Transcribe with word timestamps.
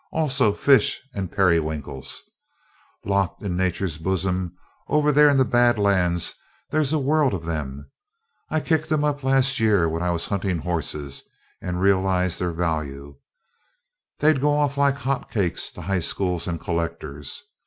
"Also 0.11 0.51
fish 0.51 0.99
and 1.13 1.31
periwinkles. 1.31 2.23
Locked 3.05 3.43
in 3.43 3.55
Nature's 3.55 3.99
boozem 3.99 4.51
over 4.87 5.11
there 5.11 5.29
in 5.29 5.37
the 5.37 5.45
Bad 5.45 5.77
Lands 5.77 6.33
there's 6.71 6.91
a 6.91 6.97
world 6.97 7.35
of 7.35 7.45
them. 7.45 7.87
I 8.49 8.61
kicked 8.61 8.91
'em 8.91 9.03
up 9.03 9.23
last 9.23 9.59
year 9.59 9.87
when 9.87 10.01
I 10.01 10.09
was 10.09 10.25
huntin' 10.25 10.57
horses, 10.57 11.21
and 11.61 11.79
realized 11.79 12.39
their 12.39 12.51
value. 12.51 13.17
They'd 14.17 14.41
go 14.41 14.57
off 14.57 14.75
like 14.75 14.95
hot 14.95 15.29
cakes 15.29 15.69
to 15.73 15.83
high 15.83 15.99
schools 15.99 16.47
and 16.47 16.59
collectors. 16.59 17.43